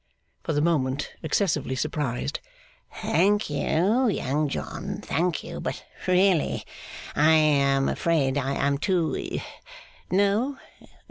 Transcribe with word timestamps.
(For 0.41 0.53
the 0.53 0.61
moment, 0.63 1.13
excessively 1.21 1.75
surprised.) 1.75 2.39
'Thank 3.03 3.51
you, 3.51 4.07
Young 4.09 4.49
John, 4.49 4.99
thank 4.99 5.43
you. 5.43 5.59
But 5.59 5.85
really, 6.07 6.65
I 7.15 7.33
am 7.33 7.87
afraid 7.87 8.35
I 8.35 8.53
am 8.55 8.79
too 8.79 9.39
No? 10.09 10.57